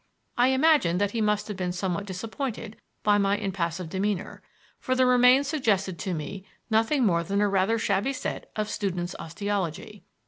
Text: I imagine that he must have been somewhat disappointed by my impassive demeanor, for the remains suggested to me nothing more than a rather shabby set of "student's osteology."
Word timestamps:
I 0.35 0.47
imagine 0.47 0.97
that 0.97 1.11
he 1.11 1.21
must 1.21 1.47
have 1.47 1.55
been 1.55 1.71
somewhat 1.71 2.07
disappointed 2.07 2.75
by 3.03 3.19
my 3.19 3.37
impassive 3.37 3.87
demeanor, 3.87 4.41
for 4.79 4.95
the 4.95 5.05
remains 5.05 5.47
suggested 5.47 5.99
to 5.99 6.15
me 6.15 6.43
nothing 6.71 7.05
more 7.05 7.23
than 7.23 7.39
a 7.39 7.47
rather 7.47 7.77
shabby 7.77 8.13
set 8.13 8.49
of 8.55 8.67
"student's 8.67 9.13
osteology." 9.19 10.03